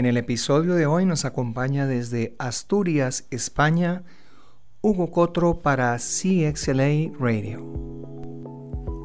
[0.00, 4.02] En el episodio de hoy nos acompaña desde Asturias, España,
[4.80, 7.62] Hugo Cotro para CXLA Radio.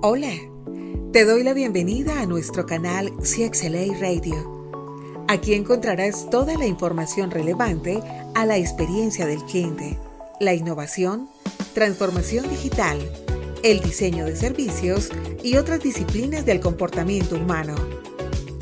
[0.02, 0.31] Hola,
[1.12, 4.70] te doy la bienvenida a nuestro canal CXLA Radio.
[5.28, 8.02] Aquí encontrarás toda la información relevante
[8.34, 10.00] a la experiencia del cliente,
[10.40, 11.28] la innovación,
[11.74, 13.00] transformación digital,
[13.64, 15.10] el diseño de servicios
[15.44, 17.76] y otras disciplinas del comportamiento humano.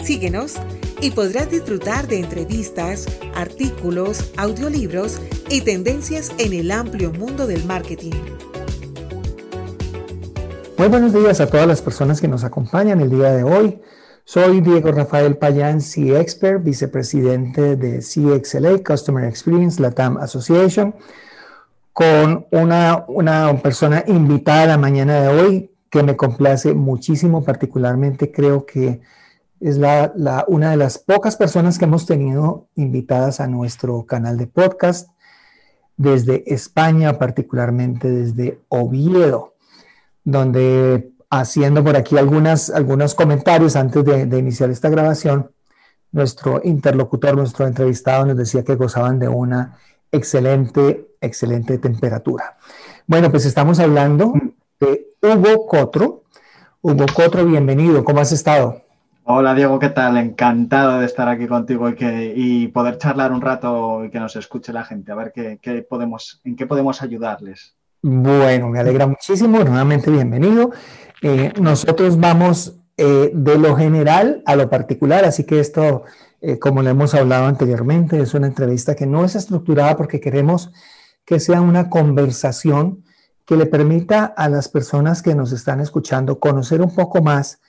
[0.04, 0.56] Síguenos
[1.04, 5.20] y podrás disfrutar de entrevistas, artículos, audiolibros
[5.50, 8.14] y tendencias en el amplio mundo del marketing.
[10.78, 13.82] Muy buenos días a todas las personas que nos acompañan el día de hoy.
[14.24, 20.96] Soy Diego Rafael Payán, C-Expert, vicepresidente de CXLA, Customer Experience Latam Association,
[21.92, 28.66] con una, una persona invitada la mañana de hoy que me complace muchísimo, particularmente creo
[28.66, 29.02] que
[29.64, 30.12] es la,
[30.50, 35.10] una de las pocas personas que hemos tenido invitadas a nuestro canal de podcast
[35.96, 39.54] desde España, particularmente desde Oviedo,
[40.26, 45.52] donde haciendo por aquí algunos comentarios antes de, de iniciar esta grabación,
[46.12, 49.78] nuestro interlocutor, nuestro entrevistado nos decía que gozaban de una
[50.12, 52.58] excelente, excelente temperatura.
[53.08, 54.34] Bueno, pues estamos hablando
[54.82, 56.24] de Hugo Cotro.
[56.82, 58.83] Hugo Cotro, bienvenido, ¿cómo has estado?
[59.26, 60.18] Hola Diego, ¿qué tal?
[60.18, 64.36] Encantado de estar aquí contigo y, que, y poder charlar un rato y que nos
[64.36, 67.74] escuche la gente, a ver qué, podemos, en qué podemos ayudarles.
[68.02, 70.72] Bueno, me alegra muchísimo, nuevamente bienvenido.
[71.22, 76.04] Eh, nosotros vamos eh, de lo general a lo particular, así que esto,
[76.42, 80.74] eh, como le hemos hablado anteriormente, es una entrevista que no es estructurada porque queremos
[81.24, 83.06] que sea una conversación
[83.46, 87.62] que le permita a las personas que nos están escuchando conocer un poco más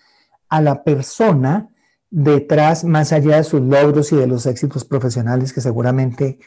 [0.54, 1.68] a la persona
[2.10, 6.38] detrás, más allá de sus logros y de los éxitos profesionales que seguramente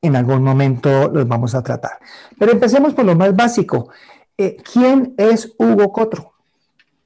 [0.00, 1.98] en algún momento los vamos a tratar.
[2.38, 3.88] Pero empecemos por lo más básico.
[4.38, 6.34] Eh, ¿Quién es Hugo Cotro?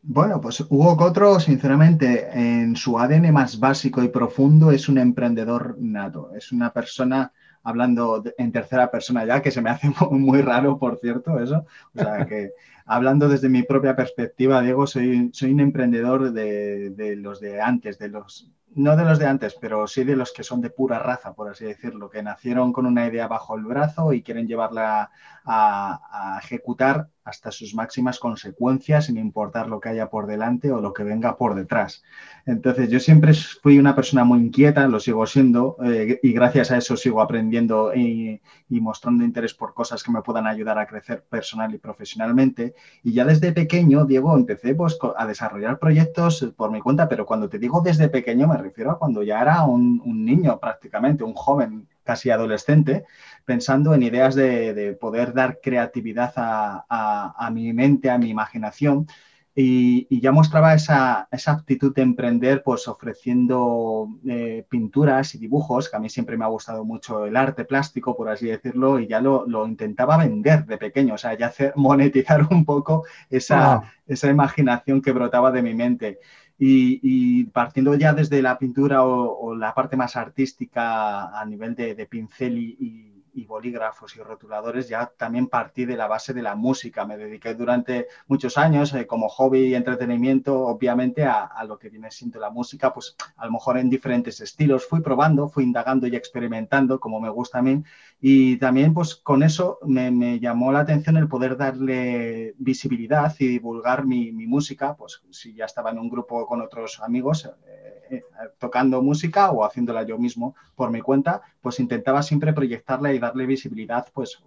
[0.02, 5.76] Bueno, pues Hugo Cotro, sinceramente, en su ADN más básico y profundo es un emprendedor
[5.78, 6.32] nato.
[6.36, 7.32] Es una persona
[7.62, 11.64] hablando en tercera persona ya, que se me hace muy raro, por cierto, eso.
[11.94, 12.52] O sea, que
[12.90, 17.98] hablando desde mi propia perspectiva, Diego, soy, soy un emprendedor de, de los de antes,
[17.98, 20.98] de los no de los de antes, pero sí de los que son de pura
[20.98, 25.10] raza, por así decirlo, que nacieron con una idea bajo el brazo y quieren llevarla
[25.44, 30.92] a, ejecutar hasta sus máximas consecuencias, sin importar lo que haya por delante o lo
[30.92, 32.02] que venga por detrás.
[32.46, 36.78] Entonces, yo siempre fui una persona muy inquieta, lo sigo siendo, eh, y gracias a
[36.78, 41.72] eso sigo aprendiendo y, mostrando interés por cosas que me puedan ayudar a crecer personal
[41.74, 42.74] y profesionalmente.
[43.04, 47.48] Y ya desde pequeño, Diego, empecé pues, a desarrollar proyectos por mi cuenta, pero cuando
[47.48, 51.34] te digo desde pequeño me refiero a cuando ya era un, un niño prácticamente, un
[51.34, 53.04] joven casi adolescente,
[53.44, 59.06] pensando en ideas de, poder dar creatividad a, mi mente, a mi imaginación.
[59.54, 65.96] Y, ya mostraba esa, esa, aptitud de emprender, pues ofreciendo eh, pinturas y dibujos, que
[65.96, 69.20] a mí siempre me ha gustado mucho el arte plástico, por así decirlo, y ya
[69.20, 75.00] lo, intentaba vender de pequeño, o sea, ya hacer, monetizar un poco esa, esa imaginación
[75.00, 76.18] que brotaba de mi mente.
[76.62, 82.58] Y, partiendo ya desde la pintura o, la parte más artística a nivel de, pincel
[82.58, 83.09] y,
[83.50, 87.04] bolígrafos y rotuladores, ya también partí de la base de la música.
[87.04, 92.10] Me dediqué durante muchos años eh, como hobby y entretenimiento, obviamente, a, lo que viene
[92.10, 94.86] siendo la música, pues a lo mejor en diferentes estilos.
[94.86, 97.82] Fui probando, fui indagando y experimentando, como me gusta a mí.
[98.20, 104.06] Y también, pues con eso me, llamó la atención el poder darle visibilidad y divulgar
[104.06, 108.22] mi, mi música, pues si ya estaba en un grupo con otros amigos eh, eh,
[108.58, 113.46] tocando música o haciéndola yo mismo por mi cuenta, pues intentaba siempre proyectarla y darle
[113.46, 114.42] visibilidad, pues,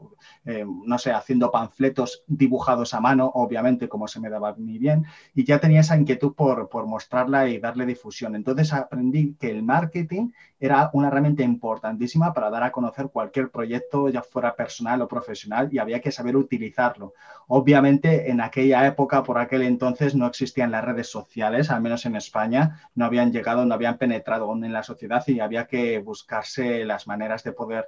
[0.46, 5.06] eh, no sé, haciendo panfletos dibujados a mano, obviamente, como se me daba muy bien,
[5.36, 8.36] y ya tenía esa inquietud por, por mostrarla y darle difusión.
[8.36, 14.10] Entonces aprendí que el marketing era una herramienta importantísima para dar a conocer cualquier proyecto,
[14.10, 17.14] ya fuera personal o profesional, y había que saber utilizarlo.
[17.48, 22.16] Obviamente, en aquella época, por aquel entonces, no existían las redes sociales, al menos en
[22.16, 27.08] España, no habían llegado, no habían penetrado en la sociedad y había que buscarse las
[27.08, 27.88] maneras de poder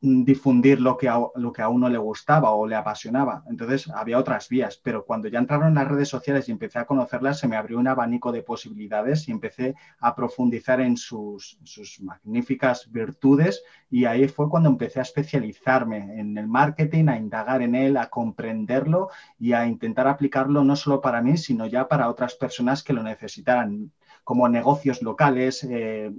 [0.00, 3.42] mm, difundir lo que, a, lo que a uno le gustaba o le apasionaba.
[3.48, 6.86] Entonces había otras vías, pero cuando ya entraron en las redes sociales y empecé a
[6.86, 12.00] conocerlas, se me abrió un abanico de posibilidades y empecé a profundizar en sus, sus
[12.00, 17.74] magníficas virtudes y ahí fue cuando empecé a especializarme en el marketing, a indagar en
[17.74, 19.08] él, a comprenderlo
[19.38, 23.02] y a intentar aplicarlo no solo para mí, sino ya para otras personas que lo
[23.02, 23.90] necesitaran
[24.24, 26.12] como negocios locales, eh,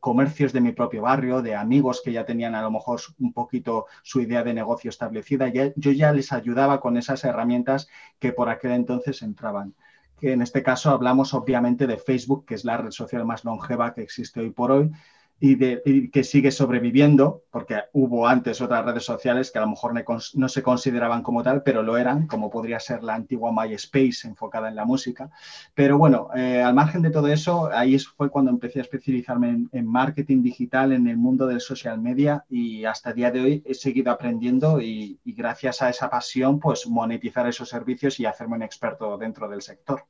[0.00, 3.86] comercios de mi propio barrio, de amigos que ya tenían a lo mejor un poquito
[4.02, 5.48] su idea de negocio establecida.
[5.48, 9.74] yo ya les ayudaba con esas herramientas que por aquel entonces entraban
[10.20, 13.94] que en este caso hablamos obviamente de Facebook, que es la red social más longeva
[13.94, 14.90] que existe hoy por hoy,
[15.40, 19.94] y, que sigue sobreviviendo, porque hubo antes otras redes sociales que a lo mejor
[20.34, 24.68] no se consideraban como tal, pero lo eran, como podría ser la antigua MySpace enfocada
[24.68, 25.30] en la música.
[25.74, 29.86] Pero bueno, eh, al margen de todo eso, ahí fue cuando empecé a especializarme en,
[29.86, 33.74] marketing digital, en el mundo del social media y hasta el día de hoy he
[33.74, 38.62] seguido aprendiendo y, y gracias a esa pasión, pues monetizar esos servicios y hacerme un
[38.62, 40.04] experto dentro del sector.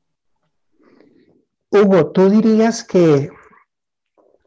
[1.70, 3.30] Hugo, tú dirías que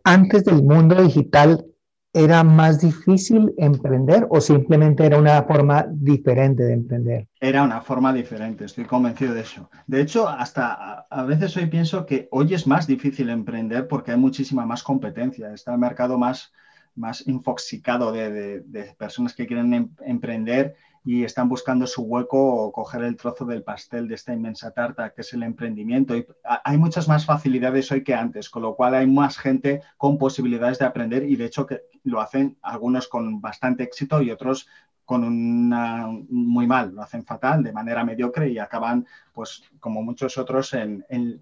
[0.03, 1.65] antes del mundo digital
[2.13, 7.27] era más difícil emprender o simplemente era una forma diferente de emprender?
[7.39, 9.69] Era una forma diferente, estoy convencido de eso.
[9.87, 14.17] De hecho, hasta a veces hoy pienso que hoy es más difícil emprender porque hay
[14.17, 16.51] muchísima más competencia, está el mercado más,
[16.95, 23.03] más infoxicado de, personas que quieren em, emprender y están buscando su hueco o coger
[23.03, 26.15] el trozo del pastel de esta inmensa tarta que es el emprendimiento.
[26.15, 26.25] Y
[26.63, 30.77] hay muchas más facilidades hoy que antes, con lo cual hay más gente con posibilidades
[30.79, 34.67] de aprender y de hecho que lo hacen algunos con bastante éxito y otros
[35.03, 40.37] con una muy mal, lo hacen fatal, de manera mediocre y acaban, pues como muchos
[40.37, 41.41] otros, en, en,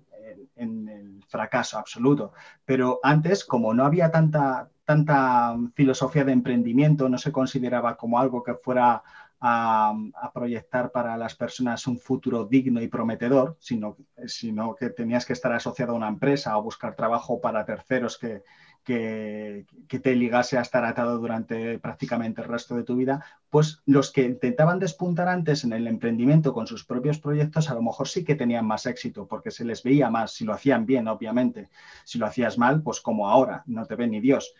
[0.56, 2.34] en el fracaso absoluto.
[2.66, 8.42] Pero antes, como no había tanta, tanta filosofía de emprendimiento, no se consideraba como algo
[8.42, 9.04] que fuera
[9.42, 9.94] a,
[10.34, 15.52] proyectar para las personas un futuro digno y prometedor, sino, sino que tenías que estar
[15.54, 18.44] asociado a una empresa o buscar trabajo para terceros que,
[18.84, 24.12] que, te ligase a estar atado durante prácticamente el resto de tu vida, pues los
[24.12, 28.24] que intentaban despuntar antes en el emprendimiento con sus propios proyectos, a lo mejor sí
[28.24, 31.70] que tenían más éxito, porque se les veía más, si lo hacían bien, obviamente.
[32.04, 34.54] Si lo hacías mal, pues como ahora, no te ve ni Dios.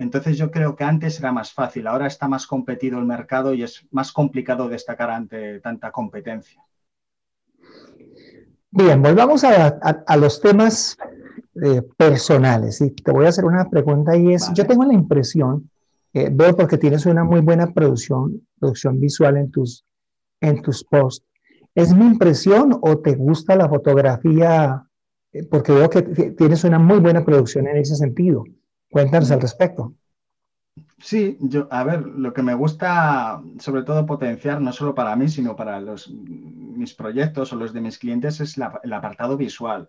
[0.00, 3.62] Entonces yo creo que antes era más fácil, ahora está más competido el mercado y
[3.62, 6.64] es más complicado destacar ante tanta competencia.
[8.70, 10.96] Bien, volvamos a, los temas
[11.62, 12.80] eh, personales.
[12.80, 15.68] Y te voy a hacer una pregunta y es, yo tengo la impresión,
[16.14, 19.84] eh, veo porque tienes una muy buena producción, producción visual en tus,
[20.40, 21.26] en tus posts.
[21.74, 24.82] ¿Es mi impresión o te gusta la fotografía?
[25.30, 28.44] Eh, porque veo que tienes una muy buena producción en ese sentido.
[28.90, 29.94] Cuéntanos al respecto.
[30.98, 35.28] Sí, yo, a ver, lo que me gusta sobre todo potenciar, no solo para mí,
[35.28, 39.88] sino para los, mis proyectos o los de mis clientes, es el apartado visual,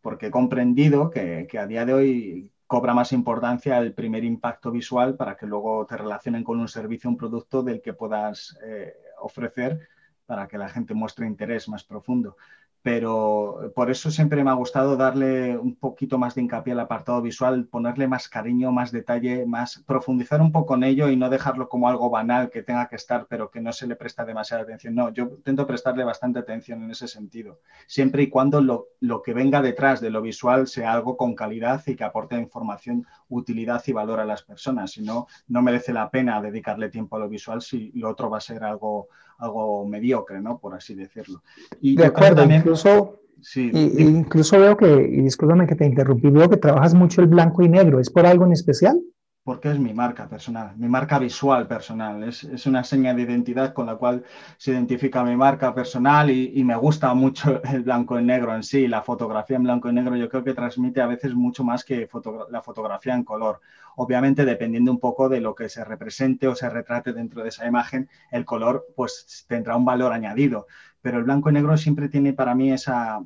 [0.00, 5.16] porque he comprendido que, a día de hoy cobra más importancia el primer impacto visual
[5.16, 9.88] para que luego te relacionen con un servicio, un producto del que puedas eh, ofrecer
[10.26, 12.36] para que la gente muestre interés más profundo
[12.82, 17.22] pero por eso siempre me ha gustado darle un poquito más de hincapié al apartado
[17.22, 21.68] visual, ponerle más cariño, más detalle, más profundizar un poco en ello y no dejarlo
[21.68, 24.96] como algo banal que tenga que estar, pero que no se le presta demasiada atención.
[24.96, 29.32] No, yo intento prestarle bastante atención en ese sentido, siempre y cuando lo, lo que
[29.32, 33.92] venga detrás de lo visual sea algo con calidad y que aporte información, utilidad y
[33.92, 34.92] valor a las personas.
[34.92, 38.38] Si no, no merece la pena dedicarle tiempo a lo visual si lo otro va
[38.38, 39.08] a ser algo
[39.38, 40.58] algo mediocre, ¿no?
[40.58, 41.42] Por así decirlo.
[41.80, 46.56] Y de acuerdo, incluso, sí, incluso veo que, y discúlpame que te interrumpí, veo que
[46.56, 48.00] trabajas mucho el blanco y negro.
[48.00, 49.00] ¿Es por algo en especial?
[49.44, 52.22] Porque es mi marca personal, mi marca visual personal.
[52.22, 54.24] Es, es, una seña de identidad con la cual
[54.56, 58.62] se identifica mi marca personal y, y, me gusta mucho el blanco y negro en
[58.62, 58.86] sí.
[58.86, 62.08] La fotografía en blanco y negro yo creo que transmite a veces mucho más que
[62.50, 63.60] la fotografía en color.
[63.96, 67.66] Obviamente, dependiendo un poco de lo que se represente o se retrate dentro de esa
[67.66, 70.66] imagen, el color pues tendrá un valor añadido.
[71.00, 73.20] Pero el blanco y negro siempre tiene para mí esa,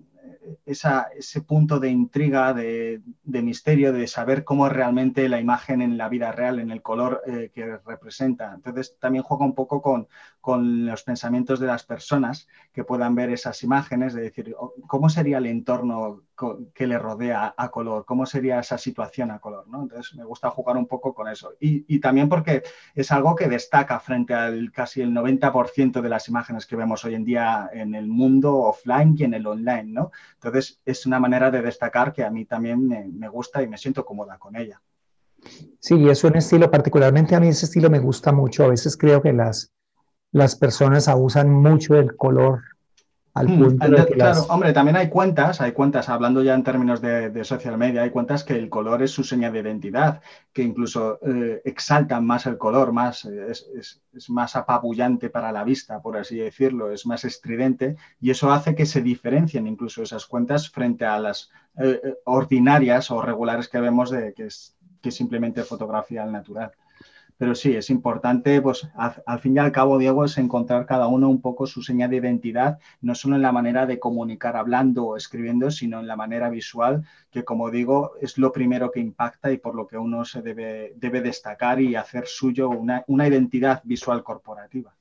[0.64, 6.08] ese punto de intriga, de, misterio, de saber cómo es realmente la imagen en la
[6.08, 8.52] vida real, en el color eh, que representa.
[8.54, 10.08] Entonces también juega un poco con,
[10.40, 15.08] con, los pensamientos de las personas que puedan ver esas imágenes, de decir, oh, ¿cómo
[15.08, 16.22] sería el entorno
[16.74, 18.04] que le rodea a color?
[18.04, 19.66] ¿Cómo sería esa situación a color?
[19.68, 19.82] ¿no?
[19.82, 21.54] Entonces me gusta jugar un poco con eso.
[21.60, 22.62] Y, y también porque
[22.94, 27.14] es algo que destaca frente al casi el 90% de las imágenes que vemos hoy
[27.14, 30.10] en día en el mundo offline y en el online, ¿no?
[30.34, 34.04] Entonces, es una manera de destacar que a mí también me, gusta y me siento
[34.04, 34.80] cómoda con ella.
[35.80, 38.64] Sí, es un estilo, particularmente a mí ese estilo me gusta mucho.
[38.64, 39.72] A veces creo que las,
[40.32, 42.62] las personas abusan mucho del color
[43.36, 46.64] al mm, punto de que Claro, hombre, también hay cuentas, hay cuentas, hablando ya en
[46.64, 50.22] términos de, social media, hay cuentas que el color es su señal de identidad,
[50.54, 56.16] que incluso eh, exaltan más el color, más, es, más apabullante para la vista, por
[56.16, 61.04] así decirlo, es más estridente, y eso hace que se diferencien incluso esas cuentas frente
[61.04, 66.22] a las eh, eh, ordinarias o regulares que vemos de que es, que simplemente fotografía
[66.22, 66.72] al natural
[67.38, 71.28] pero sí, es importante, pues al, fin y al cabo, Diego, es encontrar cada uno
[71.28, 75.16] un poco su señal de identidad, no solo en la manera de comunicar hablando o
[75.16, 79.58] escribiendo, sino en la manera visual, que como digo, es lo primero que impacta y
[79.58, 84.22] por lo que uno se debe, debe destacar y hacer suyo una, una identidad visual
[84.22, 84.94] corporativa.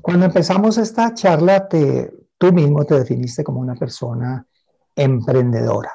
[0.00, 4.44] Cuando empezamos esta charla, te, tú mismo te definiste como una persona
[4.96, 5.92] emprendedora.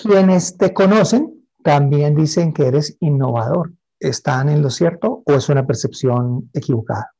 [0.00, 3.72] Quienes te conocen también dicen que eres innovador.
[4.00, 7.10] ¿Están en lo cierto o es una percepción equivocada?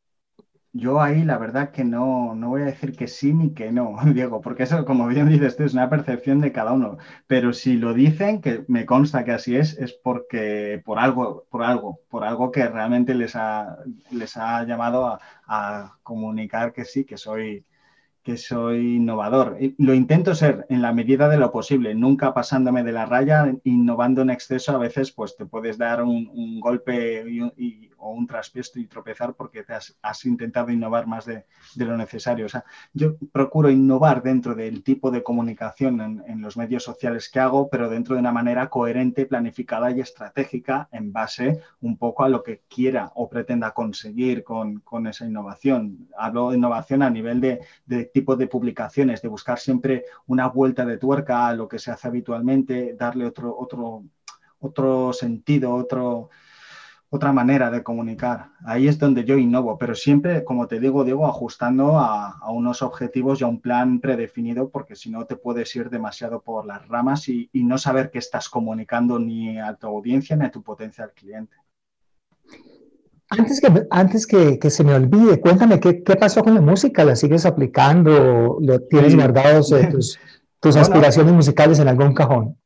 [0.73, 3.97] Yo ahí la verdad que no, no voy a decir que sí ni que no,
[4.15, 6.97] Diego, porque eso, como bien dices tú, es una percepción de cada uno.
[7.27, 11.65] Pero si lo dicen, que me consta que así es, es porque por algo, por
[11.65, 13.79] algo, por algo que realmente les ha,
[14.13, 17.65] les ha llamado a, a comunicar que sí, que soy,
[18.23, 19.57] que soy innovador.
[19.79, 24.23] Lo intento ser en la medida de lo posible, nunca pasándome de la raya, innovando
[24.23, 24.73] en exceso.
[24.73, 27.25] A veces pues te puedes dar un, golpe
[28.01, 31.45] o un traspiesto y tropezar porque has, intentado innovar más de,
[31.77, 32.47] lo necesario.
[32.47, 37.39] O sea, yo procuro innovar dentro del tipo de comunicación en, los medios sociales que
[37.39, 42.29] hago, pero dentro de una manera coherente, planificada y estratégica en base un poco a
[42.29, 46.09] lo que quiera o pretenda conseguir con, esa innovación.
[46.17, 50.99] Hablo de innovación a nivel de tipo de publicaciones, de buscar siempre una vuelta de
[50.99, 54.05] tuerca a lo que se hace habitualmente, darle otro, otro,
[54.61, 56.31] otro sentido, otro,
[57.13, 58.51] otra manera de comunicar.
[58.65, 63.41] Ahí es donde yo innovo, pero siempre, como te digo, digo, ajustando a, unos objetivos
[63.41, 67.29] y a un plan predefinido, porque si no te puedes ir demasiado por las ramas
[67.29, 71.13] y, y no saber qué estás comunicando ni a tu audiencia ni a tu potencial
[71.13, 71.57] cliente.
[73.29, 77.05] Antes que, antes que, que, se me olvide, cuéntame qué, qué, pasó con la música.
[77.05, 78.59] ¿La sigues aplicando?
[78.61, 80.19] ¿Lo tienes guardados eh, tus,
[80.61, 82.57] tus aspiraciones musicales en algún cajón?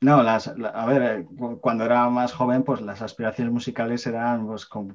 [0.00, 1.26] No, las, a ver, eh,
[1.60, 4.94] cuando era más joven, pues las aspiraciones musicales eran, pues como,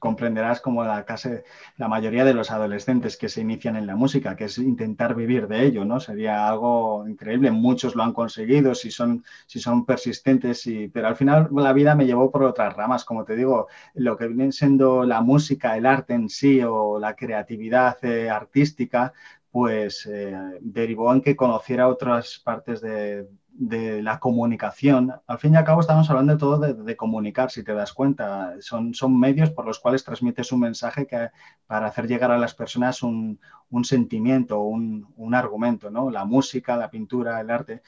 [0.00, 1.28] comprenderás, como la, casi,
[1.76, 5.46] la mayoría de los adolescentes que se inician en la música, que es intentar vivir
[5.46, 6.00] de ello, ¿no?
[6.00, 7.52] Sería algo increíble.
[7.52, 11.94] Muchos lo han conseguido si son, si son persistentes, y, pero al final la vida
[11.94, 13.04] me llevó por otras ramas.
[13.04, 17.14] Como te digo, lo que viene siendo la música, el arte en sí o la
[17.14, 19.12] creatividad eh, artística,
[19.52, 25.14] pues eh, derivó en que conociera otras partes de de la comunicación.
[25.26, 28.54] Al fin y al cabo estamos hablando de todo de, comunicar, si te das cuenta.
[28.60, 31.30] Son, son, medios por los cuales transmites un mensaje que,
[31.66, 33.38] para hacer llegar a las personas un,
[33.70, 36.10] un sentimiento, un, un, argumento, ¿no?
[36.10, 37.82] La música, la pintura, el arte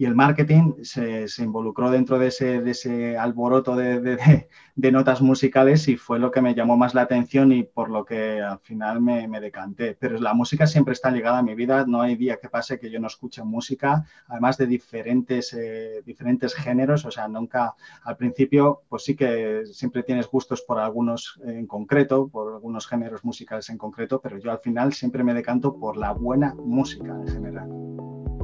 [0.00, 4.48] y el marketing se, involucró dentro de ese, alboroto de,
[4.90, 8.40] notas musicales y fue lo que me llamó más la atención y por lo que
[8.40, 9.98] al final me, decanté.
[10.00, 12.90] Pero la música siempre está ligada a mi vida, no hay día que pase que
[12.90, 18.84] yo no escuche música, además de diferentes, eh, diferentes géneros, o sea, nunca al principio,
[18.88, 23.76] pues sí que siempre tienes gustos por algunos en concreto, por algunos géneros musicales en
[23.76, 28.39] concreto, pero yo al final siempre me decanto por la buena música en general.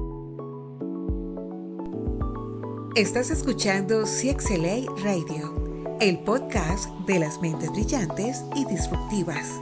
[2.97, 9.61] Estás escuchando CXLA Radio, el podcast de las mentes brillantes y disruptivas.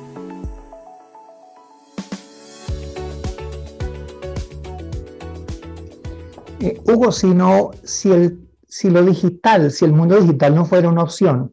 [6.60, 10.88] Eh, Hugo, si, no, si, el, si lo digital, si el mundo digital no fuera
[10.88, 11.52] una opción,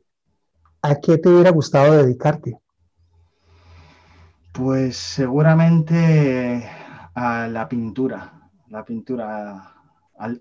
[0.84, 2.60] ¿a qué te hubiera gustado dedicarte?
[4.52, 6.64] Pues seguramente
[7.16, 9.81] a la pintura, la pintura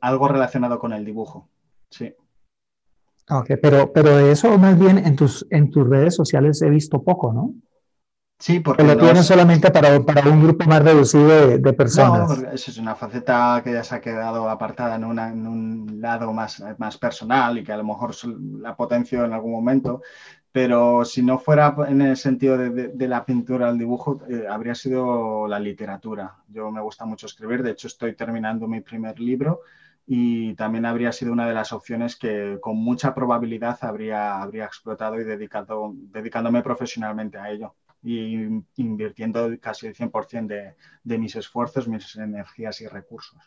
[0.00, 1.48] algo relacionado con el dibujo,
[1.90, 2.14] sí.
[3.30, 7.02] Ok, pero, pero de eso más bien en tus, en tus redes sociales he visto
[7.02, 7.54] poco, ¿no?
[8.40, 8.82] Sí, porque...
[8.82, 12.40] lo tienes solamente para, para, un grupo más reducido de, personas.
[12.40, 16.32] No, eso es una faceta que ya se ha quedado apartada en, en, un lado
[16.32, 18.14] más, más personal y que a lo mejor
[18.62, 20.00] la potencio en algún momento,
[20.52, 25.46] pero si no fuera en el sentido de, la pintura, el dibujo, eh, habría sido
[25.46, 26.36] la literatura.
[26.48, 29.60] Yo me gusta mucho escribir, de hecho estoy terminando mi primer libro
[30.06, 35.20] y también habría sido una de las opciones que con mucha probabilidad habría, habría explotado
[35.20, 41.86] y dedicado, dedicándome profesionalmente a ello y invirtiendo casi el 100% de, de mis esfuerzos,
[41.86, 43.38] mis energías y recursos.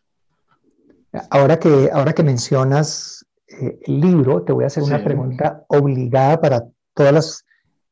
[1.29, 6.39] Ahora que, ahora que mencionas eh, el libro, te voy a hacer una pregunta obligada
[6.39, 7.45] para todas las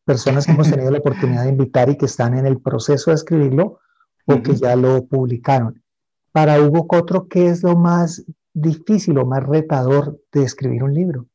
[0.05, 3.15] personas que hemos tenido la oportunidad de invitar y que están en el proceso de
[3.15, 3.79] escribirlo
[4.25, 5.83] porque ya lo publicaron.
[6.31, 11.27] Para Hugo Cotro, ¿qué es lo más difícil o más retador de escribir un libro?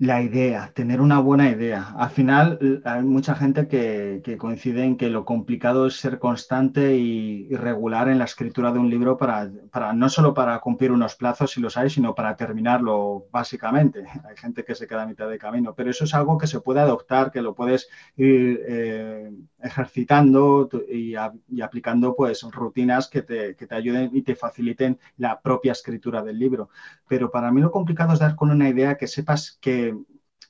[0.00, 1.92] La idea, tener una buena idea.
[1.96, 7.48] Al final hay mucha gente que, coincide en que lo complicado es ser constante y,
[7.56, 11.50] regular en la escritura de un libro para, para, no solo para cumplir unos plazos
[11.50, 14.04] si los hay, sino para terminarlo básicamente.
[14.28, 16.60] Hay gente que se queda a mitad de camino, pero eso es algo que se
[16.60, 23.66] puede adoptar, que lo puedes ir eh, ejercitando y, aplicando pues rutinas que te, que
[23.66, 26.70] te ayuden y te faciliten la propia escritura del libro.
[27.08, 29.87] Pero para mí lo complicado es dar con una idea que sepas que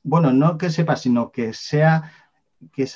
[0.03, 2.13] bueno, no que sepa, sino que sea,
[2.73, 2.87] que,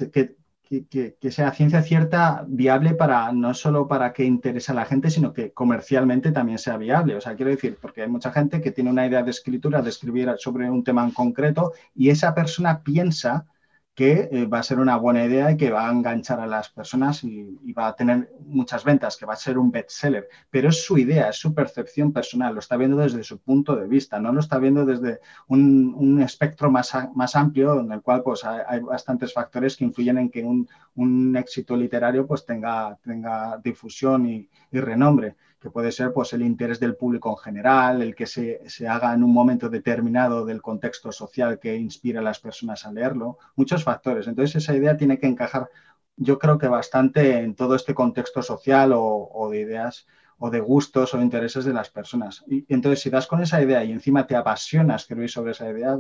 [1.21, 5.33] que, sea ciencia cierta viable para no solo para que interese a la gente, sino
[5.33, 7.17] que comercialmente también sea viable.
[7.17, 9.91] O sea, quiero decir, porque hay mucha gente que tiene una idea de escritura, de
[9.91, 13.47] escribir sobre un tema en concreto, y esa persona piensa
[13.95, 16.71] que eh, va a ser una buena idea y que va a enganchar a las
[16.71, 20.29] personas y, va a tener muchas ventas, que va a ser un bestseller.
[20.51, 23.87] Pero es su idea, es su percepción personal, lo está viendo desde su punto de
[23.87, 28.45] vista, no lo está viendo desde un, espectro más, más, amplio en el cual pues,
[28.45, 34.49] hay, bastantes factores que influyen en que un, éxito literario pues, tenga, tenga difusión y
[34.71, 39.15] renombre que puede ser pues, el interés del público en general, el que se, haga
[39.15, 43.85] en un momento determinado del contexto social que inspira a las personas a leerlo, muchos
[43.85, 44.27] factores.
[44.27, 45.69] Entonces esa idea tiene que encajar,
[46.17, 50.07] yo creo que bastante en todo este contexto social o, de ideas
[50.39, 52.45] o de gustos o intereses de las personas.
[52.49, 55.97] Y, entonces, si das con esa idea y encima te apasiona escribir sobre esa idea,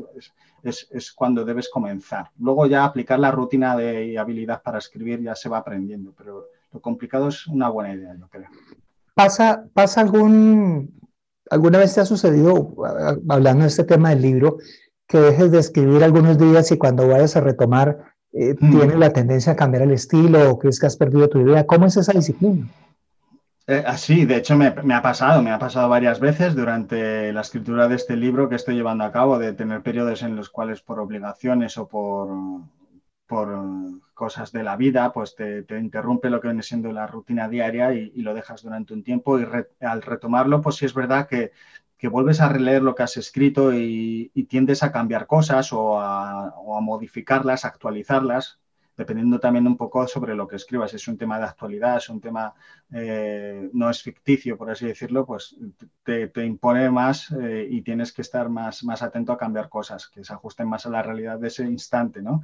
[0.64, 2.30] es, es, cuando debes comenzar.
[2.40, 6.80] Luego ya aplicar la rutina de habilidad para escribir ya se va aprendiendo, pero lo
[6.80, 8.48] complicado es una buena idea, yo creo.
[9.14, 11.00] ¿Pasa, pasa algún,
[11.50, 12.74] alguna vez te ha sucedido,
[13.28, 14.58] hablando de este tema del libro,
[15.06, 18.70] que dejes de escribir algunos días y cuando vayas a retomar, eh, mm.
[18.70, 21.66] tienes la tendencia a cambiar el estilo o crees que has perdido tu idea?
[21.66, 22.66] ¿Cómo es esa disciplina?
[23.66, 27.42] Eh, así, de hecho me, me, ha pasado, me ha pasado varias veces durante la
[27.42, 30.80] escritura de este libro que estoy llevando a cabo, de tener periodos en los cuales
[30.80, 32.28] por obligaciones o por,
[33.26, 33.48] por
[34.22, 38.22] cosas de la vida, pues te, interrumpe lo que viene siendo la rutina diaria y,
[38.22, 39.44] lo dejas durante un tiempo y
[39.80, 41.50] al retomarlo, pues sí es verdad que,
[42.08, 46.76] vuelves a releer lo que has escrito y, tiendes a cambiar cosas o a, o
[46.76, 48.60] a modificarlas, actualizarlas,
[48.96, 50.90] dependiendo también un poco sobre lo que escribas.
[50.90, 52.54] Si es un tema de actualidad, es un tema
[52.92, 55.56] eh, no es ficticio, por así decirlo, pues
[56.02, 60.24] te, impone más eh, y tienes que estar más, más atento a cambiar cosas que
[60.24, 62.42] se ajusten más a la realidad de ese instante, ¿no?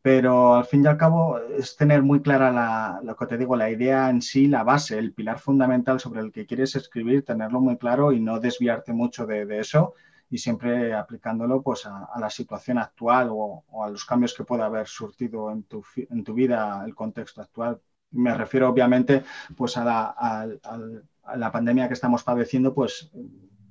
[0.00, 3.56] Pero al fin y al cabo es tener muy clara la, lo que te digo,
[3.56, 7.60] la idea en sí, la base, el pilar fundamental sobre el que quieres escribir, tenerlo
[7.60, 9.94] muy claro y no desviarte mucho de, de eso
[10.30, 14.86] y siempre aplicándolo pues, a, la situación actual o, a los cambios que pueda haber
[14.86, 17.80] surtido en tu, en tu vida el contexto actual.
[18.10, 19.22] Me refiero obviamente
[19.56, 23.10] pues, a, la, a, la pandemia que estamos padeciendo, pues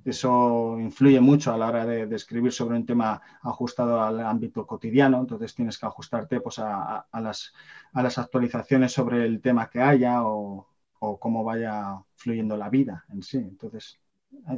[0.05, 5.19] eso influye mucho a la hora de, escribir sobre un tema ajustado al ámbito cotidiano,
[5.19, 7.53] entonces tienes que ajustarte pues, a, las,
[7.93, 10.67] a las actualizaciones sobre el tema que haya o,
[10.99, 13.37] o cómo vaya fluyendo la vida en sí.
[13.37, 13.99] Entonces,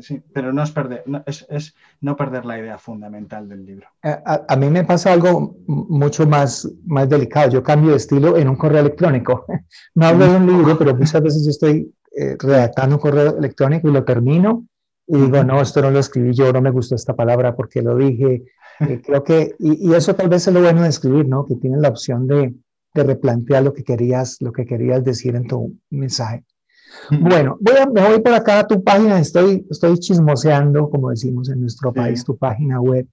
[0.02, 3.88] Sí, pero no es perder, es, no perder la idea fundamental del libro.
[4.04, 7.50] A, mí me pasa algo mucho más, más delicado.
[7.50, 9.46] Yo cambio de estilo en un correo electrónico.
[9.96, 13.90] No hablo de un libro, pero muchas veces yo estoy eh, redactando un correo electrónico
[13.90, 14.66] y lo termino
[15.12, 17.96] y digo, no, esto no lo escribí yo, no me gustó esta palabra porque lo
[17.96, 18.44] dije.
[18.80, 21.46] Eh, creo que, y, eso tal vez es lo bueno de escribir, ¿no?
[21.46, 22.54] Que tienes la opción de,
[22.94, 26.46] de replantear lo que querías, lo que querías decir en tu mensaje.
[27.10, 31.50] Bueno, voy a, me voy por acá a tu página, estoy, estoy chismoseando, como decimos
[31.50, 33.08] en nuestro país, tu página web,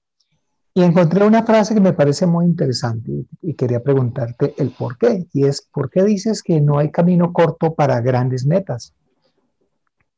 [0.74, 5.26] y encontré una frase que me parece muy interesante y, quería preguntarte el por qué,
[5.32, 8.94] y es, ¿por qué dices que no hay camino corto para grandes metas?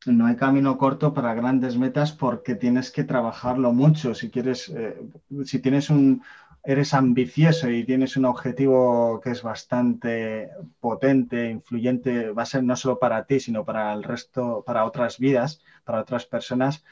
[0.06, 4.14] No hay camino corto para grandes metas porque tienes que trabajarlo mucho.
[4.14, 4.96] Si quieres, eh,
[5.44, 6.22] si tienes un,
[6.64, 12.76] eres ambicioso y tienes un objetivo que es bastante potente, influyente, va a ser no
[12.76, 16.84] solo para ti, sino para el resto, para otras vidas, para otras personas,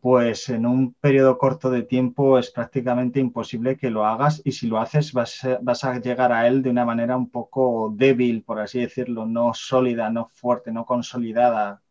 [0.00, 4.66] pues en un periodo corto de tiempo es prácticamente imposible que lo hagas y si
[4.66, 8.60] lo haces vas vas a, llegar a él de una manera un poco débil, por
[8.60, 11.82] así decirlo, no sólida, no fuerte, no consolidada.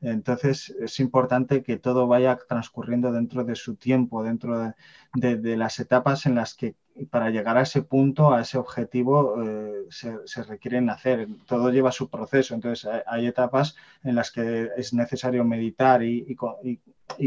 [0.00, 4.72] Entonces es importante que todo vaya transcurriendo dentro de su tiempo, dentro
[5.14, 6.76] de, las etapas en las que
[7.10, 11.28] para llegar a ese punto, a ese objetivo, eh, se, requieren hacer.
[11.46, 12.54] Todo lleva su proceso.
[12.54, 16.80] Entonces hay, etapas en las que es necesario meditar y, y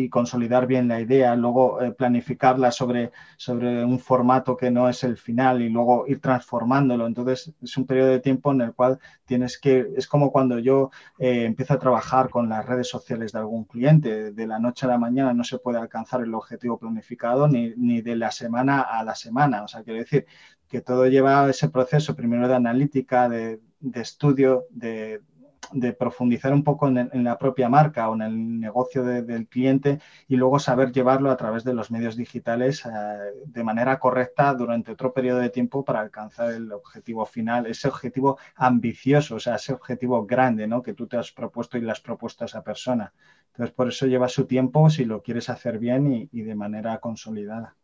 [0.09, 5.17] consolidar bien la idea, luego eh, planificarla sobre, sobre un formato que no es el
[5.17, 7.07] final y luego ir transformándolo.
[7.07, 10.91] Entonces es un periodo de tiempo en el cual tienes que, es como cuando yo
[11.19, 14.89] eh, empiezo a trabajar con las redes sociales de algún cliente, de la noche a
[14.89, 19.03] la mañana no se puede alcanzar el objetivo planificado ni, ni de la semana a
[19.03, 19.63] la semana.
[19.63, 20.25] O sea, quiero decir
[20.67, 25.21] que todo lleva ese proceso primero de analítica, de, de estudio, de,
[25.73, 30.35] de profundizar un poco en, la propia marca o en el negocio del cliente y
[30.35, 32.89] luego saber llevarlo a través de los medios digitales eh,
[33.45, 38.37] de manera correcta durante otro periodo de tiempo para alcanzar el objetivo final, ese objetivo
[38.55, 40.81] ambicioso, o sea, ese objetivo grande ¿no?
[40.81, 43.13] que tú te has propuesto y le has propuesto a esa persona.
[43.47, 46.97] Entonces, por eso lleva su tiempo si lo quieres hacer bien y, y de manera
[46.99, 47.75] consolidada.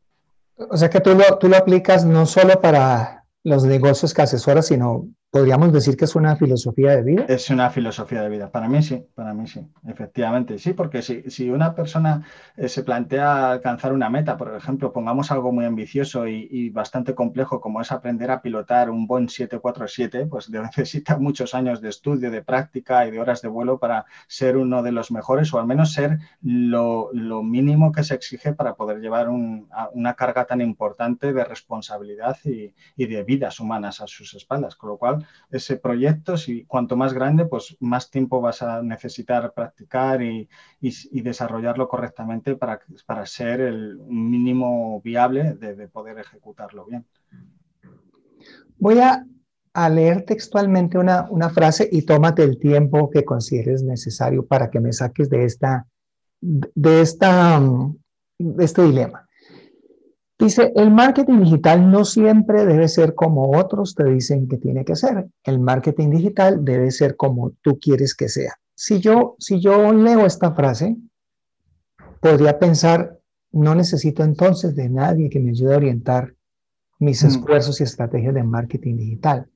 [0.58, 4.68] O sea que tú lo, tú lo aplicas no solo para los negocios que asesoras,
[4.68, 7.26] sino podríamos decir que es una filosofía de vida.
[7.28, 8.50] Es una filosofía de vida.
[8.50, 10.58] Para mí sí, para mí sí, efectivamente.
[10.58, 15.32] Sí, porque si, si una persona eh, se plantea alcanzar una meta, por ejemplo, pongamos
[15.32, 20.50] algo muy ambicioso y, bastante complejo como es aprender a pilotar un Boeing 747, pues
[20.50, 24.84] necesita muchos años de estudio, de práctica y de horas de vuelo para ser uno
[24.84, 29.00] de los mejores o al menos ser lo, lo mínimo que se exige para poder
[29.00, 34.34] llevar un, una carga tan importante de responsabilidad y, y de vidas humanas a sus
[34.34, 34.76] espaldas.
[34.76, 35.17] Con lo cual,
[35.50, 40.48] ese proyecto, si cuanto más grande, pues más tiempo vas a necesitar practicar y,
[41.12, 47.06] desarrollarlo correctamente para, para ser el mínimo viable de, poder ejecutarlo bien.
[48.78, 49.26] Voy a,
[49.90, 54.92] leer textualmente una, una, frase y tómate el tiempo que consideres necesario para que me
[54.92, 55.86] saques de esta,
[56.42, 57.62] de esta,
[58.40, 59.27] de este dilema.
[60.40, 64.96] Dice, el marketing digital no siempre debe ser como otros te dicen que tiene que
[64.96, 65.28] ser.
[65.44, 68.54] El marketing digital debe ser como tú quieres que sea.
[68.76, 70.96] Si yo, si yo leo esta frase,
[72.22, 73.18] podría pensar,
[73.52, 76.36] no necesito entonces de nadie que me ayude a orientar
[77.00, 77.28] mis mm.
[77.28, 79.48] esfuerzos y estrategias de marketing digital.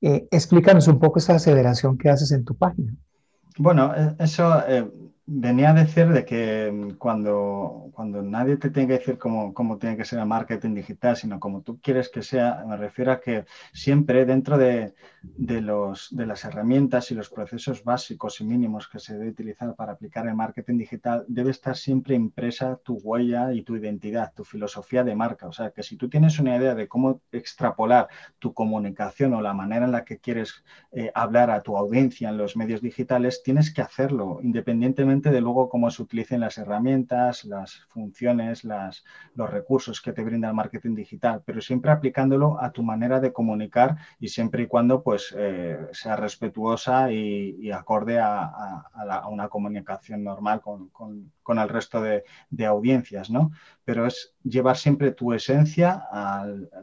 [0.00, 2.94] Eh, explícanos un poco esa aseveración que haces en tu página.
[3.58, 4.88] Bueno, eh, eso eh,
[5.32, 9.78] venía a decir de que mm, cuando, cuando nadie te tiene que decir cómo, cómo,
[9.78, 13.20] tiene que ser el marketing digital, sino como tú quieres que sea, me refiero a
[13.20, 18.88] que siempre dentro de, de, los, de las herramientas y los procesos básicos y mínimos
[18.88, 23.52] que se debe utilizar para aplicar el marketing digital, debe estar siempre impresa tu huella
[23.52, 25.46] y tu identidad, tu filosofía de marca.
[25.46, 29.54] O sea, que si tú tienes una idea de cómo extrapolar tu comunicación o la
[29.54, 33.72] manera en la que quieres eh, hablar a tu audiencia en los medios digitales, tienes
[33.72, 39.04] que hacerlo independientemente de luego cómo se utilicen las herramientas, las funciones, las,
[39.34, 43.32] los recursos que te brinda el marketing digital, pero siempre aplicándolo a tu manera de
[43.32, 48.84] comunicar y siempre y cuando pues, eh, sea respetuosa y, acorde a,
[49.28, 52.22] una comunicación normal con, el resto de,
[52.64, 53.50] audiencias, ¿no?
[53.84, 56.04] Pero es llevar siempre tu esencia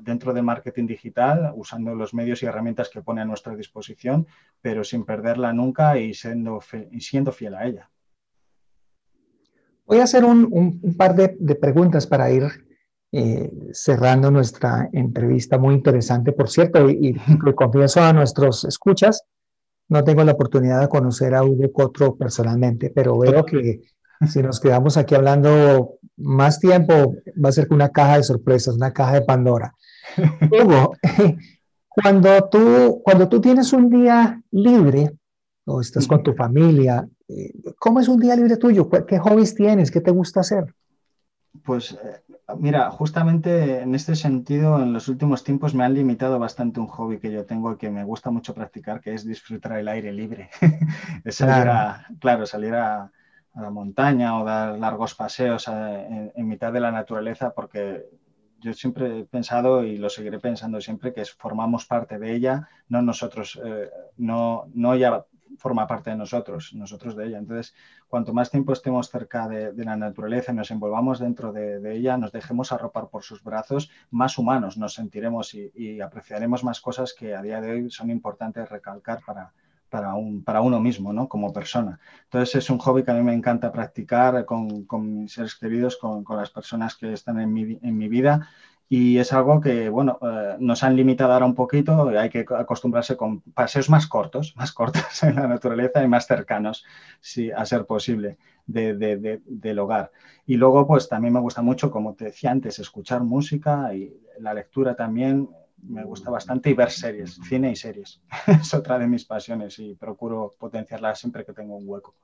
[0.02, 4.28] dentro del marketing digital, usando los medios y herramientas que pone a nuestra disposición,
[4.62, 6.60] pero sin perderla nunca y siendo,
[6.92, 7.90] y siendo fiel a ella.
[9.86, 12.44] Voy a hacer un, par de, preguntas para ir
[13.12, 16.32] eh, cerrando nuestra entrevista muy interesante.
[16.32, 19.24] Por cierto, y, y confieso a nuestros escuchas,
[19.90, 23.82] no tengo la oportunidad de conocer a Hugo Cotro personalmente, pero veo que
[24.28, 28.92] si nos quedamos aquí hablando más tiempo, va a ser una caja de sorpresas, una
[28.92, 29.74] caja de Pandora.
[30.52, 30.94] Hugo,
[31.88, 35.12] cuando tú, cuando tú tienes un día libre
[35.66, 38.90] o estás con tu familia eh, ¿Cómo es un día libre tuyo?
[39.06, 39.92] ¿Qué hobbies tienes?
[39.92, 40.74] ¿Qué te gusta hacer?
[41.66, 42.22] Pues eh,
[42.56, 47.20] mira, justamente en este sentido, en los últimos tiempos me han limitado bastante un hobby
[47.20, 50.50] que yo tengo y que me gusta mucho practicar, que es disfrutar el aire libre.
[51.26, 51.72] es salir claro.
[51.72, 53.12] a, claro, salir a,
[53.56, 58.06] la montaña o dar largos paseos eh, en, mitad de la naturaleza, porque
[58.60, 63.02] yo siempre he pensado y lo seguiré pensando siempre que formamos parte de ella, no
[63.02, 63.60] nosotros,
[64.18, 65.26] no, no ya
[65.58, 67.38] forma parte de nosotros, nosotros de ella.
[67.38, 67.74] Entonces,
[68.08, 72.72] cuanto más tiempo estemos cerca de, la naturaleza, nos envolvamos dentro de, ella, nos dejemos
[72.72, 77.60] arropar por sus brazos, más humanos nos sentiremos y, apreciaremos más cosas que a día
[77.62, 79.52] de hoy son importantes recalcar para,
[79.90, 81.28] para, un, para uno mismo, ¿no?
[81.28, 82.00] Como persona.
[82.26, 85.98] Entonces es un hobby que a mí me encanta practicar con, con mis seres queridos,
[85.98, 88.48] con, con, las personas que están en mi, en mi vida
[88.90, 93.18] y es algo que, bueno, eh, nos han limitado ahora un poquito, hay que acostumbrarse
[93.18, 96.86] con paseos más cortos, más cortos en la naturaleza y más cercanos,
[97.20, 100.12] si a ser posible, de, del hogar.
[100.46, 104.54] Y luego, pues también me gusta mucho, como te decía antes, escuchar música y la
[104.54, 105.50] lectura también
[105.84, 108.22] me gusta bastante y ver series, cine y series.
[108.48, 112.16] es otra de mis pasiones y procuro potenciarla siempre que tengo un hueco.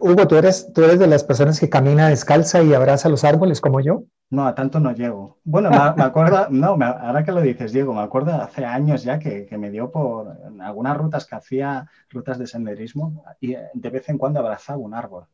[0.00, 3.60] Hugo, ¿tú eres, ¿tú eres de las personas que camina descalza y abraza los árboles
[3.60, 4.04] como yo?
[4.30, 5.38] No, a tanto no llego.
[5.44, 9.46] Bueno, me, acuerdo, no, ahora que lo dices, Diego, me acuerdo hace años ya que,
[9.58, 14.40] me dio por algunas rutas que hacía, rutas de senderismo, y de vez en cuando
[14.40, 15.26] abrazaba un árbol.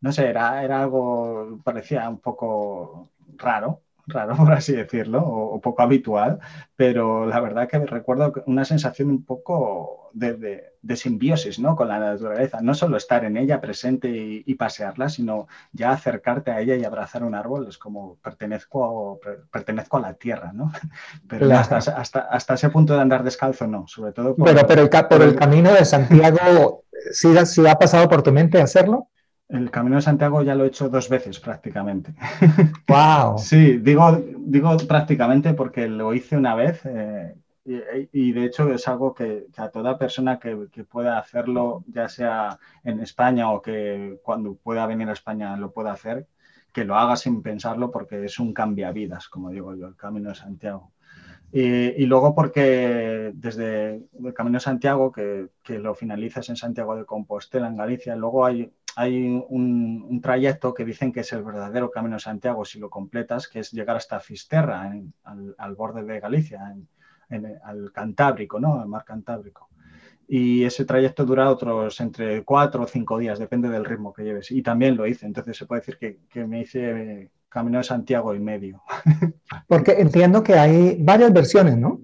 [0.00, 5.82] No sé, era, era algo, parecía un poco raro, raro, por así decirlo, o, poco
[5.82, 6.38] habitual,
[6.76, 11.76] pero la verdad que recuerdo una sensación un poco de, simbiosis ¿no?
[11.76, 16.60] con la naturaleza, no solo estar en ella presente y, pasearla, sino ya acercarte a
[16.60, 20.72] ella y abrazar un árbol, es como pertenezco, a, pertenezco a la tierra, ¿no?
[21.28, 25.22] Pero hasta, hasta, ese punto de andar descalzo no, sobre todo Pero, pero el, por
[25.22, 29.08] el camino de Santiago, ¿sí, ¿sí ha pasado por tu mente hacerlo?
[29.50, 32.14] El Camino de Santiago ya lo he hecho dos veces prácticamente.
[32.88, 33.38] ¡Wow!
[33.38, 37.34] sí, digo, digo prácticamente porque lo hice una vez eh,
[37.64, 43.00] y, de hecho es algo que, a toda persona que, pueda hacerlo, ya sea en
[43.00, 46.26] España o que cuando pueda venir a España lo pueda hacer,
[46.72, 50.36] que lo haga sin pensarlo porque es un cambiavidas, como digo yo, el Camino de
[50.36, 50.92] Santiago.
[51.52, 57.04] Y, luego porque desde el Camino de Santiago, que, que, lo finalizas en Santiago de
[57.04, 62.16] Compostela, en Galicia, luego hay hay un, trayecto que dicen que es el verdadero Camino
[62.16, 64.92] de Santiago si lo completas, que es llegar hasta Fisterra,
[65.24, 66.74] al, borde de Galicia,
[67.30, 68.78] en, al Cantábrico, ¿no?
[68.78, 69.70] Al mar Cantábrico.
[70.28, 74.50] Y ese trayecto dura otros entre cuatro o cinco días, depende del ritmo que lleves.
[74.50, 78.38] Y también lo hice, entonces se puede decir que, me hice Camino de Santiago y
[78.38, 78.82] medio.
[79.66, 82.02] Porque entiendo que hay varias versiones, ¿no?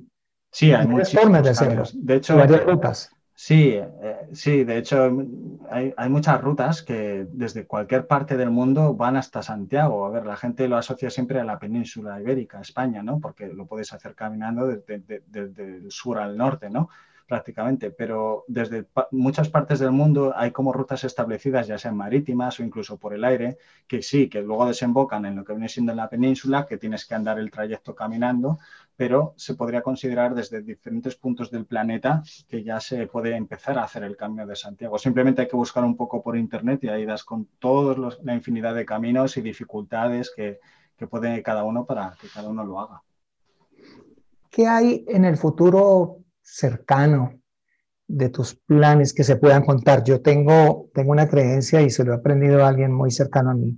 [0.51, 1.85] Sí, hay muchas formas de hacerlo.
[1.93, 3.11] De hecho, varias rutas.
[3.39, 5.11] Sí, eh, sí, de hecho
[5.71, 10.07] hay, muchas rutas que desde cualquier parte del mundo van hasta Santiago.
[10.07, 13.21] A ver, la gente lo asocia siempre a la península ibérica, España, ¿no?
[13.21, 16.89] Porque lo puedes hacer caminando desde, el sur al norte, ¿no?
[17.27, 22.63] prácticamente, pero desde muchas partes del mundo hay como rutas establecidas, ya sean marítimas o
[22.63, 26.09] incluso por el aire, que sí, que luego desembocan en lo que viene siendo la
[26.09, 28.61] península, que tienes que andar el trayecto caminando,
[28.97, 33.85] pero se podría considerar desde diferentes puntos del planeta que ya se puede empezar a
[33.85, 34.99] hacer el cambio de Santiago.
[34.99, 38.75] Simplemente hay que buscar un poco por internet y ahí das con toda la infinidad
[38.75, 40.61] de caminos y dificultades que,
[40.97, 43.03] que puede cada uno para que cada uno lo haga.
[44.51, 47.41] ¿Qué hay en el futuro cercano
[48.09, 50.05] de tus planes que se puedan contar.
[50.05, 53.55] Yo tengo, tengo una creencia y se lo he aprendido a alguien muy cercano a
[53.55, 53.77] mí,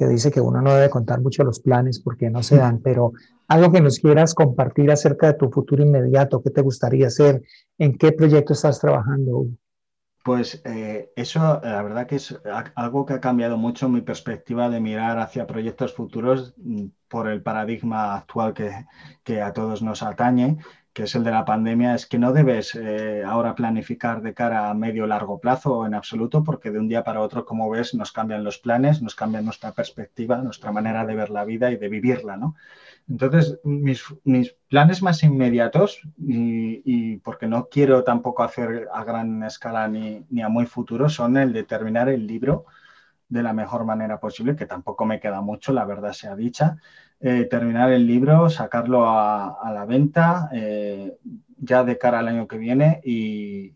[0.00, 3.12] que dice que uno no debe contar mucho los planes porque no se dan, pero
[3.48, 7.42] algo que nos quieras compartir acerca de tu futuro inmediato, qué te gustaría hacer,
[7.76, 9.44] en qué proyecto estás trabajando.
[10.24, 12.40] Pues eh, eso, la verdad que es
[12.76, 17.42] algo que ha cambiado mucho mi perspectiva de mirar hacia proyectos futuros mm, por el
[17.42, 18.70] paradigma actual que,
[19.22, 20.56] que a todos nos atañe
[20.92, 24.70] que es el de la pandemia, es que no debes eh, ahora planificar de cara
[24.70, 27.94] a medio o largo plazo en absoluto, porque de un día para otro, como ves,
[27.94, 31.76] nos cambian los planes, nos cambian nuestra perspectiva, nuestra manera de ver la vida y
[31.76, 32.56] de vivirla, ¿no?
[33.08, 34.02] Entonces, mis,
[34.68, 40.48] planes más inmediatos, y, porque no quiero tampoco hacer a gran escala ni, ni a
[40.48, 42.66] muy futuro, son el de terminar el libro
[43.28, 46.78] de la mejor manera posible, que tampoco me queda mucho, la verdad sea dicha,
[47.22, 51.18] eh, terminar el libro, sacarlo a, la venta eh,
[51.58, 53.00] ya de cara al año que viene.
[53.04, 53.74] Y,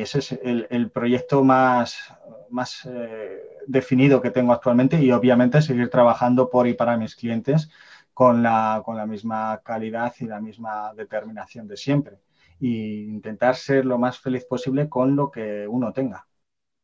[0.00, 2.12] ese es el, proyecto más,
[2.50, 5.00] más eh, definido que tengo actualmente.
[5.00, 7.70] Y obviamente seguir trabajando por y para mis clientes
[8.14, 12.16] con la, con la misma calidad y la misma determinación de siempre.
[12.60, 16.26] E intentar ser lo más feliz posible con lo que uno tenga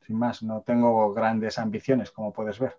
[0.09, 2.77] más, no tengo grandes ambiciones, como puedes ver.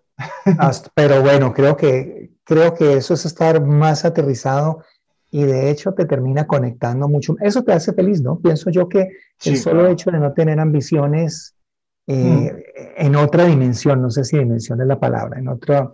[0.94, 4.84] Pero bueno, creo que, creo que eso es estar más aterrizado
[5.30, 7.36] y de hecho te termina conectando mucho.
[7.40, 8.38] Eso te hace feliz, ¿no?
[8.38, 9.08] Pienso yo que
[9.44, 11.54] el solo hecho de no tener ambiciones
[12.06, 13.06] eh, mm.
[13.06, 15.90] en otra dimensión, no sé si dimensión es la palabra, en otra,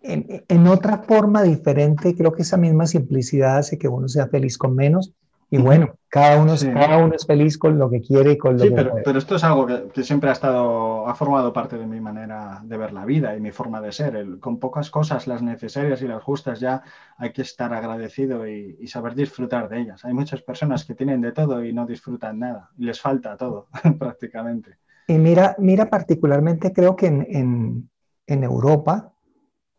[0.00, 4.56] en, en, otra forma diferente, creo que esa misma simplicidad hace que uno sea feliz
[4.56, 5.12] con menos
[5.52, 8.56] y bueno, cada uno, es, cada uno es feliz con lo que quiere y con
[8.56, 11.76] lo sí, que pero, pero esto es algo que, siempre ha estado, ha formado parte
[11.76, 14.38] de mi manera de ver la vida y mi forma de ser.
[14.40, 16.82] con pocas cosas, las necesarias y las justas, ya
[17.18, 20.02] hay que estar agradecido y, saber disfrutar de ellas.
[20.06, 22.70] Hay muchas personas que tienen de todo y no disfrutan nada.
[22.78, 23.66] Les falta todo,
[23.98, 24.78] prácticamente.
[25.06, 27.90] Y mira, mira particularmente creo que en,
[28.26, 29.12] en, Europa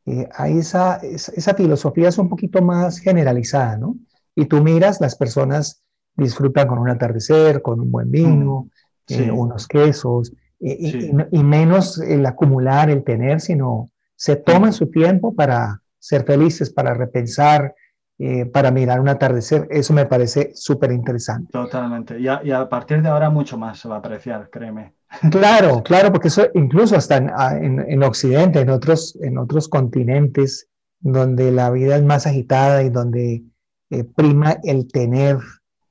[0.05, 3.95] eh, hay esa, esa filosofía es un poquito más generalizada, ¿no?
[4.35, 5.83] Y tú miras, las personas
[6.15, 8.69] disfrutan con un atardecer, con un buen vino,
[9.09, 14.73] mm, eh, unos quesos, y, menos el acumular, el tener, sino se toman mm.
[14.73, 17.75] su tiempo para ser felices, para repensar,
[18.19, 19.67] eh, para mirar un atardecer.
[19.69, 21.51] Eso me parece súper interesante.
[21.51, 22.19] Totalmente.
[22.19, 24.93] Y a, y a, partir de ahora mucho más se va a apreciar, créeme.
[25.31, 30.69] Claro, claro, porque eso incluso hasta en, en, Occidente, en otros, en otros continentes,
[30.99, 33.43] donde la vida es más agitada y donde
[33.93, 35.37] eh, prima el tener,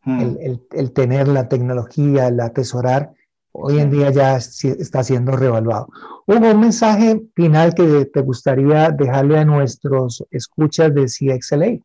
[0.05, 0.21] hmm.
[0.21, 3.13] el, el, tener la tecnología, el atesorar,
[3.53, 5.87] hoy en día ya está siendo revaluado.
[6.27, 11.79] Hubo un mensaje final que te gustaría dejarle a nuestros escuchas de CXLA.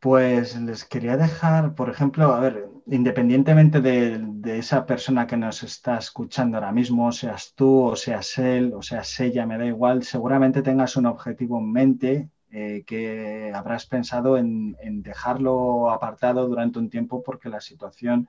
[0.00, 5.98] Pues les quería dejar, por ejemplo, a ver, independientemente de, esa persona que nos está
[5.98, 10.62] escuchando ahora mismo, seas tú o seas él o seas ella, me da igual, seguramente
[10.62, 17.22] tengas un objetivo en mente eh, que habrás pensado en, dejarlo apartado durante un tiempo
[17.22, 18.28] porque la situación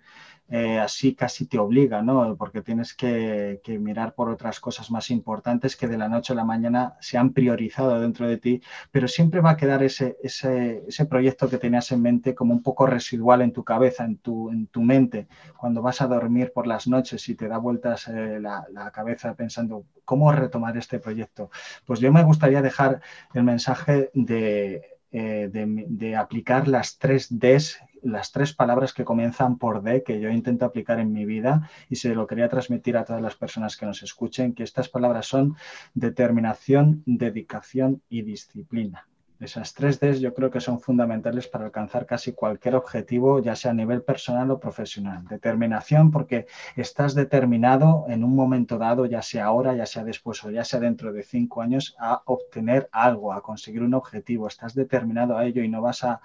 [0.52, 2.36] eh, así casi te obliga, ¿no?
[2.36, 6.44] Porque tienes que, mirar por otras cosas más importantes que de la noche a la
[6.44, 8.62] mañana se han priorizado dentro de ti,
[8.92, 12.86] pero siempre va a quedar ese, ese, proyecto que tenías en mente como un poco
[12.86, 16.86] residual en tu cabeza, en tu, en tu mente, cuando vas a dormir por las
[16.86, 21.50] noches y te da vueltas eh, la, cabeza pensando, ¿cómo retomar este proyecto?
[21.86, 23.02] Pues yo me gustaría dejar
[23.34, 29.84] el mensaje de eh, de, aplicar las tres Ds, las tres palabras que comienzan por
[29.84, 33.22] D que yo intento aplicar en mi vida y se lo quería transmitir a todas
[33.22, 35.56] las personas que nos escuchen, que estas palabras son
[35.94, 39.08] determinación, dedicación y disciplina.
[39.42, 43.72] Esas tres Ds yo creo que son fundamentales para alcanzar casi cualquier objetivo, ya sea
[43.72, 45.26] a nivel personal o profesional.
[45.28, 50.52] Determinación porque estás determinado en un momento dado, ya sea ahora, ya sea después o
[50.52, 54.48] ya sea dentro de cinco años, a obtener algo, a conseguir un objetivo.
[54.48, 56.22] Estás determinado a ello y no vas a,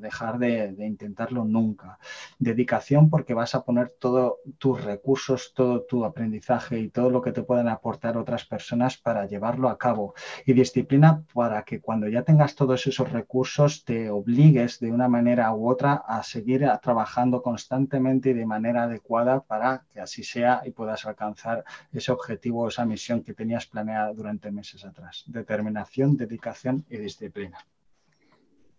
[0.00, 1.98] dejar de, de, intentarlo nunca.
[2.38, 7.32] Dedicación porque vas a poner todos tus recursos, todo tu aprendizaje y todo lo que
[7.32, 10.14] te puedan aportar otras personas para llevarlo a cabo.
[10.46, 15.54] Y disciplina para que cuando ya tengas todos esos recursos, te obligues de una manera
[15.54, 20.70] u otra a seguir trabajando constantemente y de manera adecuada para que así sea y
[20.70, 25.24] puedas alcanzar ese objetivo, esa misión que tenías planeada durante meses atrás.
[25.26, 27.58] Determinación, dedicación y disciplina.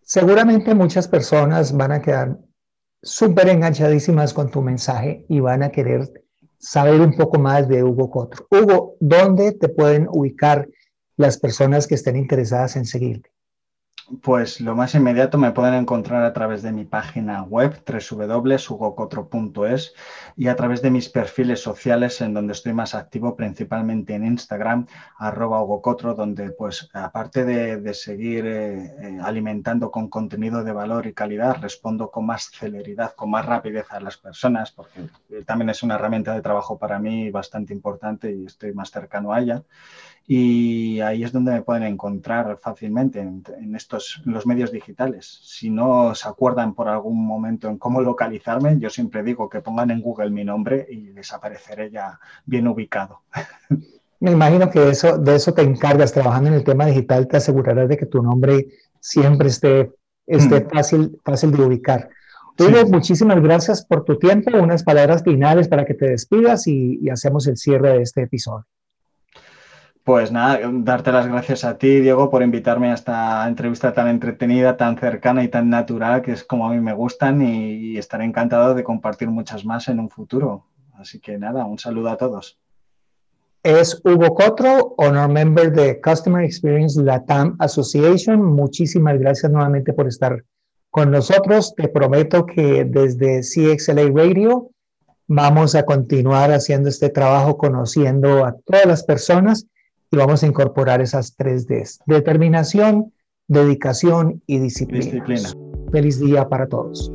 [0.01, 2.38] Seguramente muchas personas van a quedar
[3.01, 6.12] súper enganchadísimas con tu mensaje y van a querer
[6.58, 8.45] saber un poco más de Hugo Cotro.
[8.51, 10.67] Hugo, ¿dónde te pueden ubicar
[11.17, 13.32] las personas que estén interesadas en seguirte?
[14.21, 19.93] Pues lo más inmediato me pueden encontrar a través de mi página web www.hugocotro.es
[20.36, 24.88] y a través de mis perfiles sociales en donde estoy más activo, principalmente en Instagram,
[25.17, 31.13] arroba hugocotro, donde pues aparte de, seguir eh, eh, alimentando con contenido de valor y
[31.13, 35.08] calidad, respondo con más celeridad, con más rapidez a las personas, porque
[35.45, 39.39] también es una herramienta de trabajo para mí bastante importante y estoy más cercano a
[39.39, 39.63] ella
[40.28, 45.40] y ahí es donde me pueden encontrar fácilmente en, estos los medios digitales.
[45.44, 49.92] Si no se acuerdan por algún momento en cómo localizarme, yo siempre digo que pongan
[49.92, 53.22] en Google mi nombre y les apareceré ya bien ubicado.
[54.20, 57.90] Me imagino que eso, de eso te encargas, trabajando en el tema digital, te asegurarás
[57.90, 58.68] de que tu nombre
[59.00, 59.92] siempre esté,
[60.28, 60.70] esté mm.
[60.70, 62.10] fácil, fácil de ubicar.
[62.60, 67.48] Hugo, muchísimas gracias por tu tiempo, unas palabras finales para que te despidas y hacemos
[67.48, 68.68] el cierre de este episodio.
[70.04, 74.76] Pues nada, darte las gracias a ti, Diego, por invitarme a esta entrevista tan entretenida,
[74.76, 78.74] tan cercana y tan natural, que es como a mí me gustan, y, estaré encantado
[78.74, 80.66] de compartir muchas más en un futuro.
[80.96, 82.58] Así que nada, un saludo a todos.
[83.62, 88.42] Es Hugo Cotro, Honor Member de Customer Experience Latam Association.
[88.44, 90.44] Muchísimas gracias nuevamente por estar
[90.90, 91.76] con nosotros.
[91.76, 94.72] Te prometo que desde CXLA Radio
[95.28, 99.68] vamos a continuar haciendo este trabajo, conociendo a todas las personas
[100.12, 102.02] y vamos a incorporar esas tres Ds.
[102.06, 103.13] Determinación,
[103.47, 105.24] dedicación y disciplina.
[105.91, 107.12] Feliz día para todos.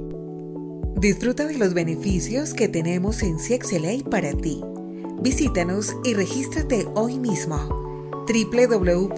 [0.96, 4.62] Disfruta de los beneficios que tenemos en CXLA para ti.
[5.22, 7.56] Visítanos y regístrate hoy mismo.
[8.26, 9.16] www.cxla.org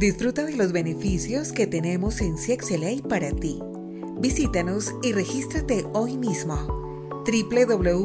[0.00, 3.60] Disfruta de los beneficios que tenemos en CXLA para ti.
[4.18, 6.56] Visítanos y regístrate hoy mismo.
[7.26, 8.00] www.cxla.org